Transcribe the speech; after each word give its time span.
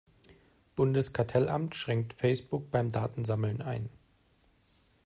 Bundeskartellamt 0.75 1.75
schränkt 1.75 2.15
Facebook 2.15 2.71
beim 2.71 2.89
Datensammeln 2.89 3.61
ein. 3.61 3.87